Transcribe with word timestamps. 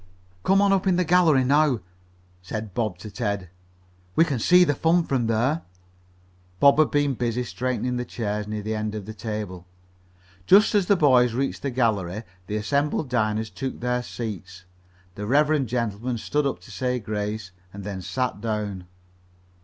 "Come 0.41 0.63
on 0.63 0.73
up 0.73 0.87
in 0.87 0.95
the 0.95 1.03
gallery 1.03 1.43
now," 1.43 1.79
said 2.41 2.73
Bob 2.73 2.97
to 2.97 3.11
Ted. 3.11 3.51
"We 4.15 4.25
can 4.25 4.39
see 4.39 4.63
the 4.63 4.73
fun 4.73 5.03
from 5.03 5.27
there." 5.27 5.61
Bob 6.59 6.79
had 6.79 6.89
been 6.89 7.13
busy 7.13 7.43
straightening 7.43 7.97
the 7.97 8.03
chairs 8.03 8.47
near 8.47 8.63
the 8.63 8.71
head 8.71 8.95
of 8.95 9.05
the 9.05 9.13
table. 9.13 9.67
Just 10.47 10.73
as 10.73 10.87
the 10.87 10.95
boys 10.95 11.35
reached 11.35 11.61
the 11.61 11.69
gallery, 11.69 12.23
the 12.47 12.55
assembled 12.55 13.09
diners 13.09 13.51
took 13.51 13.79
their 13.79 14.01
seats. 14.01 14.65
The 15.13 15.27
reverend 15.27 15.67
gentleman 15.67 16.17
stood 16.17 16.47
up 16.47 16.59
to 16.61 16.71
say 16.71 16.97
grace, 16.97 17.51
and 17.71 17.83
then 17.83 18.01
sat 18.01 18.41
down. 18.41 18.87